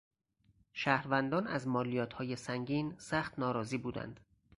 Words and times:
شهروندان 0.73 1.47
از 1.47 1.67
مالیاتهای 1.67 2.35
سنگین 2.35 2.95
سخت 2.97 3.39
ناراضی 3.39 3.77
بودند. 3.77 4.19